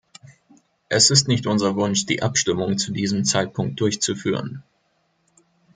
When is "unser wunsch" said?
1.45-2.07